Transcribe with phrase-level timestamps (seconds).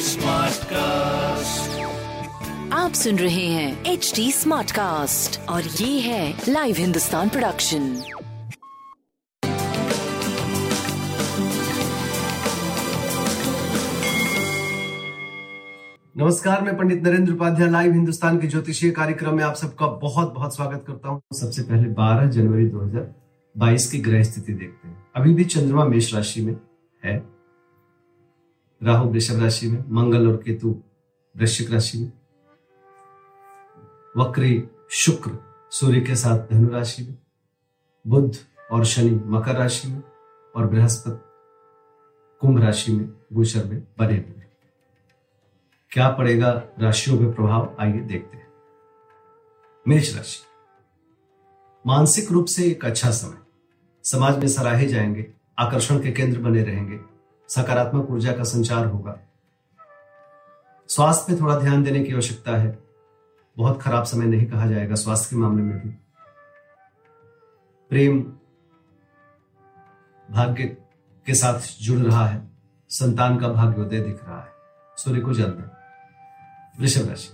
[0.00, 1.80] Smart cast
[2.72, 8.02] आप सुन रहे हैं एच डी स्मार्ट कास्ट और ये है लाइव हिंदुस्तान प्रोडक्शन
[16.16, 20.56] नमस्कार मैं पंडित नरेंद्र उपाध्याय लाइव हिंदुस्तान के ज्योतिषीय कार्यक्रम में आप सबका बहुत बहुत
[20.56, 25.44] स्वागत करता हूँ। सबसे पहले 12 जनवरी 2022 की ग्रह स्थिति देखते हैं। अभी भी
[25.44, 26.67] चंद्रमा मेष राशि में
[27.04, 27.28] है?
[28.82, 30.82] राहु वृषभ राशि में, मंगल और केतु
[31.36, 32.12] वृश्चिक राशि में,
[34.16, 35.38] वक्री शुक्र
[35.70, 37.18] सूर्य के साथ धनु राशि में
[38.06, 38.38] बुद्ध
[38.70, 40.02] और शनि मकर राशि में
[40.56, 41.24] और बृहस्पति
[42.40, 44.34] कुंभ राशि में, गोचर में बने हुए
[45.90, 47.76] क्या पड़ेगा राशियों में प्रभाव?
[47.80, 48.48] आइए देखते हैं।
[49.88, 50.38] मेष राशि।
[51.86, 53.38] मानसिक रूप से एक अच्छा समय।
[54.04, 57.00] समाज में सराहे जाएँगे। आकर्षण के केंद्र बने रहेंगे।
[57.48, 59.18] सकारात्मक ऊर्जा का संचार होगा।
[60.88, 62.78] स्वास्थ्य पे थोड़ा ध्यान देने की आवश्यकता है।
[63.56, 65.88] बहुत खराब समय नहीं कहा जाएगा स्वास्थ्य के मामले में भी।
[67.90, 68.20] प्रेम
[70.30, 70.64] भाग्य
[71.26, 72.50] के साथ जुड़ रहा है।
[72.88, 74.52] संतान का भाग्योदय दिख रहा है।
[74.96, 75.70] सूर्य को जल दें।
[76.80, 77.30] वृषभ राशि।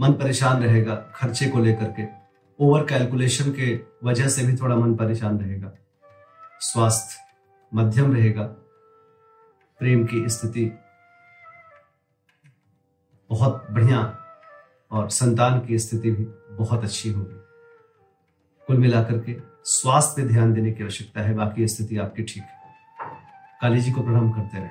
[0.00, 2.17] मन परेशान रहेगा खर्चे को लेकर के।
[2.60, 5.72] ओवर कैलकुलेशन के वजह से भी थोड़ा मन परेशान रहेगा।
[6.60, 7.16] स्वास्थ्य
[7.74, 8.42] मध्यम रहेगा।
[9.78, 10.78] प्रेम की स्थिति
[13.30, 14.18] बहुत बढ़िया
[14.90, 17.36] और संतान की स्थिति भी बहुत अच्छी होगी।
[18.66, 22.74] कुल मिलाकर के स्वास्थ्य पे ध्यान देने की आवश्यकता है। बाकी स्थिति आपकी ठीक है।
[23.60, 24.70] काली जी को प्रणाम करते रहे।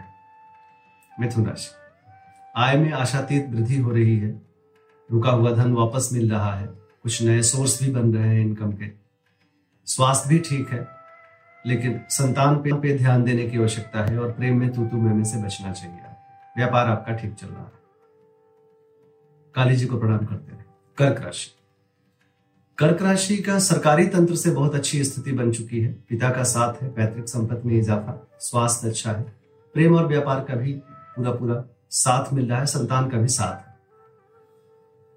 [1.20, 1.72] मिथुन राशि।
[2.56, 4.42] आय में आशातीत वृद्धि हो रही है।
[5.12, 8.72] रुका हुआ धन वापस मिल रहा है। कुछ नए सोर्स भी बन रहे हैं इनकम
[8.72, 8.92] के।
[9.86, 10.98] स्वास्थ्य भी ठीक है
[11.66, 15.24] लेकिन संतान पे, पे ध्यान देने की आवश्यकता है और प्रेम में तू तू में
[15.24, 15.98] से बचना चाहिए।
[16.58, 17.72] व्यापार आपका ठीक चल रहा है।
[19.56, 20.66] काली जी को प्रणाम करते हैं।
[20.98, 21.52] कर्क राशि।
[22.78, 26.84] कर्क राशि का सरकारी तंत्र से बहुत अच्छी स्थिति बन चुकी है। पिता का साथ
[26.84, 29.24] है पैतृक संपत्ति में इजाफा स्वास्थ्य अच्छा है।
[29.74, 33.68] प्रेम और व्यापार का भी पूरा पूरा साथ मिल रहा है संतान का भी साथ
[33.68, 33.76] है।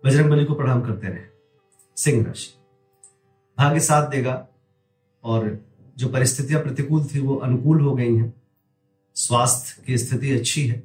[0.05, 1.30] बजरंग बली को प्रणाम करते रहे।
[2.05, 2.55] सिंह राशि।
[3.59, 4.49] भाग्य साथ देगा
[5.25, 5.59] और
[5.97, 8.43] जो परिस्थितियाँ प्रतिकूल थी वो अनुकूल हो गई हैं।
[9.15, 10.83] स्वास्थ्य की स्थिति अच्छी है।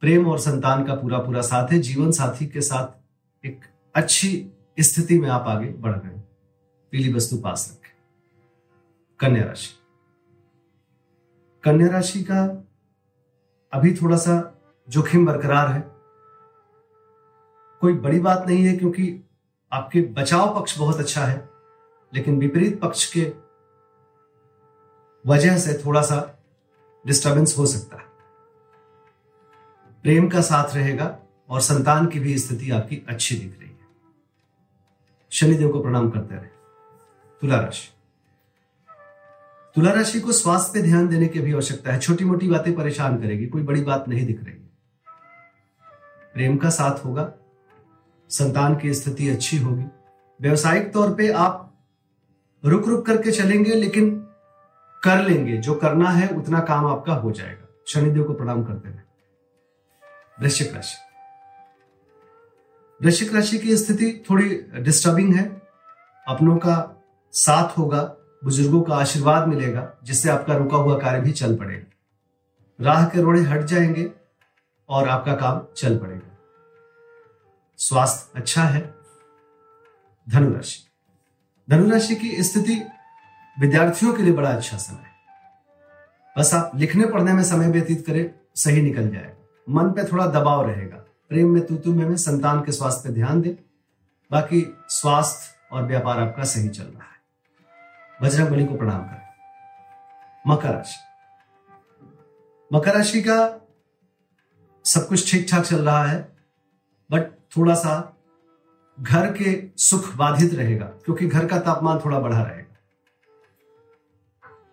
[0.00, 3.60] प्रेम और संतान का पूरा पूरा साथ है। जीवन साथी के साथ एक
[3.94, 4.50] अच्छी
[4.80, 6.20] स्थिति में आप आगे बढ़ गए
[6.90, 7.92] पीली वस्तु पास रखें।
[9.20, 9.74] कन्या राशि।
[11.64, 12.66] कन्या राशि का
[13.72, 14.58] अभी थोड़ा सा
[14.88, 15.80] जोखिम बरकरार है।
[17.80, 19.27] कोई बड़ी बात नहीं है क्योंकि
[19.72, 21.48] आपके बचाव पक्ष बहुत अच्छा है,
[22.14, 23.32] लेकिन विपरीत पक्ष के
[25.26, 26.38] वजह से थोड़ा सा
[27.06, 28.04] डिस्टर्बेंस हो सकता है।
[30.02, 31.18] प्रेम का साथ रहेगा
[31.48, 33.78] और संतान की भी स्थिति आपकी अच्छी दिख रही है।
[35.30, 36.48] शनिदेव को प्रणाम करते रहे।
[37.40, 37.88] तुला राशि।
[39.74, 43.20] तुला राशि को स्वास्थ्य पे ध्यान देने की भी आवश्यकता है। छोटी मोटी बातें परेशान
[43.20, 44.54] करेगी, कोई बड़ी बात नहीं दिख रही
[46.34, 47.32] प्रेम का साथ होगा
[48.30, 49.84] संतान की स्थिति अच्छी होगी।
[50.40, 51.64] व्यवसायिक तौर पे आप
[52.64, 54.28] रुक रुक करके चलेंगे, लेकिन
[55.04, 58.98] कर लेंगे। जो करना है, उतना काम आपका हो जाएगा। शनिदेव को प्रणाम करते रहे
[60.40, 60.96] वृश्चिक राशि।
[63.04, 65.62] वृश्चिक राशि की स्थिति थोड़ी डिस्टर्बिंग है।
[66.28, 68.02] अपनों का साथ होगा,
[68.44, 71.92] बुज़ुर्गों का आशीर्वाद मिलेगा, जिससे आपका रुका हुआ कार्य भी चल पड़ेगा।
[72.84, 74.12] राह के रोड़े हट जाएँगे
[74.88, 76.27] और आपका काम चल पड़ेगा।
[77.78, 78.94] स्वास्थ्य अच्छा है।
[80.28, 80.86] धनुराशि।
[81.70, 82.86] धनुराशि की स्थिति
[83.60, 85.12] विद्यार्थियों के लिए बड़ा अच्छा समय है।
[86.38, 90.70] बस आप लिखने पढ़ने में समय व्यतीत करें सही निकल जाएगा। मन पे थोड़ा दबाव
[90.70, 90.96] रहेगा।
[91.28, 93.54] प्रेम में तुतु में, में संतान के स्वास्थ्य पे ध्यान दें।
[94.30, 97.18] बाकी स्वास्थ्य और व्यापार आपका सही चल रहा है।
[98.22, 99.28] बजरंग बली को प्रणाम करें।
[100.46, 100.96] मकर राशि।
[102.72, 103.66] मकर राशि का
[104.84, 106.36] सब कुछ ठीक ठाक चल रहा है
[107.10, 108.14] बट थोड़ा सा
[108.98, 112.64] घर के सुख बाधित रहेगा, क्योंकि घर का तापमान थोड़ा बढ़ा रहेगा।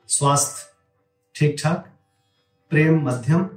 [0.10, 0.74] स्वास्थ्य
[1.36, 1.92] ठीक ठाक
[2.72, 3.50] प्रेम मध्यम,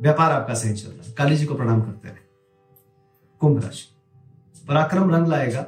[0.00, 2.26] व्यापार आपका सही चल रहा है। काली जी को प्रणाम करते रहे।
[3.40, 3.86] कुंभ राशि।
[4.68, 5.66] पराक्रम रंग लाएगा।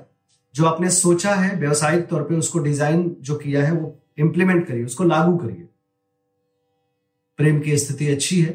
[0.54, 4.84] जो आपने सोचा है, व्यवसायिक तौर पे उसको डिज़ाइन जो किया है, वो इंप्लीमेंट करिए,
[4.84, 5.68] उसको लागू करिए।
[7.38, 8.52] प्रेम की स्थिति अच्छी है,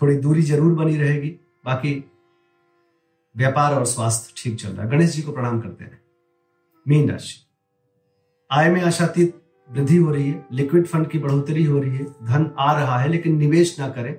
[0.00, 1.30] थोड़ी दूरी ज़रूर बनी रहेगी,
[1.64, 1.92] बाकी
[3.38, 6.02] व्यापार और स्वास्थ्य ठीक चल रहा है। गणेश जी को प्रणाम करते हैं।
[6.88, 7.46] मीन राशि।
[8.50, 12.54] आय में आशातीत वृद्धि हो रही है, लिक्विड फंड की बढ़ोतरी हो रही है, धन
[12.58, 14.14] आ रहा है, लेकिन निवेश ना करें।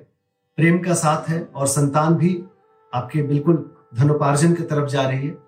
[0.56, 2.44] प्रेम का साथ है और संतान भी
[2.94, 5.38] आपके बिल्कुल धनोपार्जन की तरफ़ जा रही है।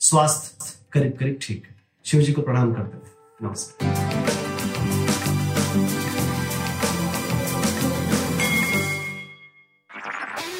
[0.00, 3.89] स्वास्थ्य करीब करीब ठीक है। शिव जी को प्रणाम करते हैं। नमस्कार।